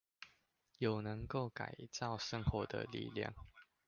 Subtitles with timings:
[0.79, 3.35] 有能夠改造生活的力量